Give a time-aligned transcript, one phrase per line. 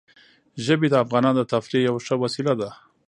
[0.65, 2.69] ژبې د افغانانو د تفریح یوه ښه وسیله ده.